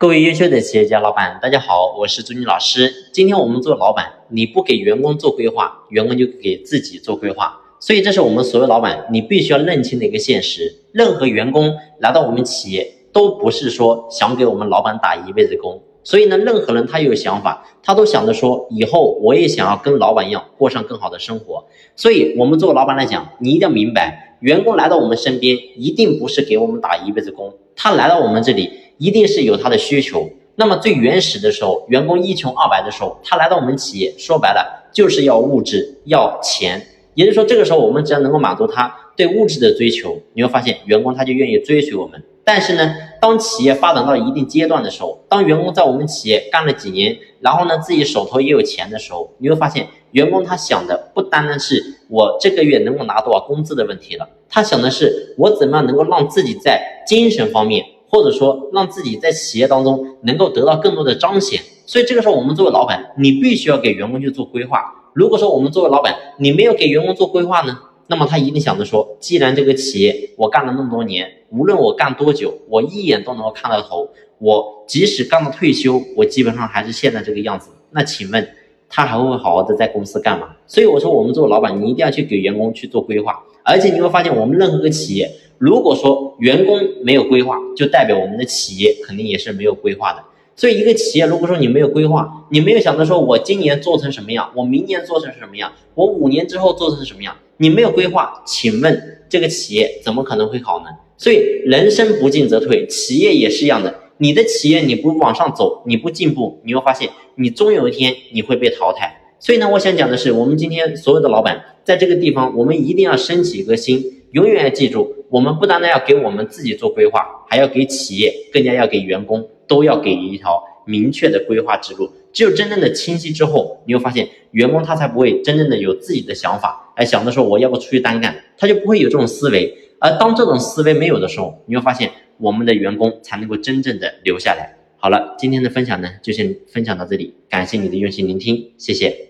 [0.00, 2.90] 各位优秀的企业家老板，大家好，我是朱军老师。
[3.12, 7.60] 今天我们做老板，你不给员工做规划，员工就给自己做规划。
[7.78, 10.74] 所以这是我们所有老板你必须要认清的一个现实。
[10.92, 15.82] 任何员工来到我们企业，都不是说想给我们老板打一辈子工。
[16.02, 21.66] 所以呢，任何人他有想法，他都想着说，以后我也想要跟老板一样过上更好的生活。
[21.94, 28.70] 所以，我们做老板来讲，你一定要明白，员工来到我们身边，一定不是给我们打一辈子工，他来到我们这里。
[29.00, 30.28] 一定是有他的需求。
[30.56, 36.86] 那么最原始的时候，员工一穷二白的时候，他来到我们企业，说白了就是要物质，要钱。
[37.14, 42.22] 也就是说，这个时候我们只要能够满足他对物质的追求，你会发现员工他就愿意追随我们。
[42.44, 57.82] 但是呢，当企业发展到一定阶段的时候，当员工在我们企业干了几年，然后呢自己手头也有钱的时候，你会发现员工他想的不单单是我这个月能够拿多少工资的问题了，他想的是我怎么样能够让自己在精神方面。
[58.10, 64.82] 或者说让自己在企业当中能够得到更多的彰显，所以这个时候我们作为老板，你必须要给员工去做规划。
[65.14, 74.08] 如果说我们作为老板，你没有给员工做规划呢，那么他一定想着说，既然这个企业我干了那么多年，无论我干多久，我一眼都能够看到头，
[74.38, 77.70] 我即使干到退休，我基本上还是现在这个样子。
[77.92, 78.48] 那请问
[78.88, 80.48] 他还会好好的在公司干吗？
[80.66, 85.30] 所以我说，我们作为老板，你一定要去给员工去做规划，而且你会发现，我们任何个企业。
[85.60, 90.24] 如果说员工没有规划，就代表我们的企业肯定也是没有规划的。
[90.56, 100.86] 所以，一个企业如果说你没有规划，你没有想着说我今年做成什么样，我明年做成什么样，我五年之后做成什么样，你没有规划，请问这个企业怎么可能会好呢？
[101.18, 101.36] 所以，
[101.66, 103.94] 人生不进则退，企业也是一样的。
[104.16, 109.20] 你的企业你不往上走，你不进步，你会发现你终有一天你会被淘汰。
[109.38, 114.22] 所以呢，我想讲的是，我们今天所有的老板在这个地方，我们一定要升起一个心。
[114.32, 122.10] 永远要记住，我们不单单要给我们自己做规划，还要给企业，更加要给员工，都要给一条明确的规划之路。
[122.32, 129.72] 只有真正的清晰之后，你会发现员工他才不会真正的有自己的想法，哎，想着说我要不出去单干，他就不会有这种思维。
[130.00, 134.76] 而当这种思维没有的时候，你会发现我们的员工才能够真正的留下来。
[134.96, 139.29] 好了，今天的分享呢，就先分享到这里，感谢你的用心聆听，谢谢。